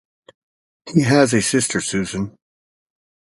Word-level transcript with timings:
He 0.91 1.01
has 1.01 1.31
a 1.31 1.43
sister, 1.43 1.79
Susan. 1.79 2.35